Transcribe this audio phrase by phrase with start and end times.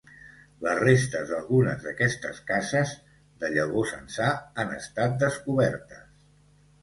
[0.67, 2.93] Les restes d'algunes d'aquestes cases
[3.43, 4.31] de llavors ençà
[4.63, 6.03] han estat descobertes.